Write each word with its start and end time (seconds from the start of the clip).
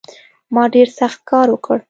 ما 0.53 0.63
ډېر 0.73 0.87
سخت 0.99 1.19
کار 1.29 1.47
وکړ 1.51 1.77